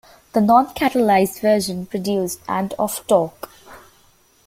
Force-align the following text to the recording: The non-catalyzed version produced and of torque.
The 0.33 0.41
non-catalyzed 0.41 1.41
version 1.41 1.85
produced 1.85 2.39
and 2.49 2.73
of 2.79 3.05
torque. 3.05 3.47